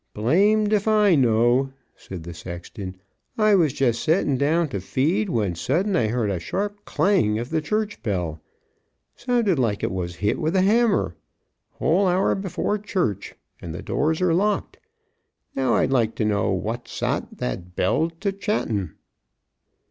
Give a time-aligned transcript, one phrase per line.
[0.15, 2.95] "Blamed if I know," said the sexton;
[3.37, 7.51] "I was jest settin' down to feed, when sudden I heard a sharp clang of
[7.51, 8.41] the church bell.
[9.15, 11.15] Sounded like it was hit with a hammer.
[11.73, 14.79] Whole hour before church, and the doors are locked.
[15.55, 18.95] Now I'd like to know what sot that bell to chantin'."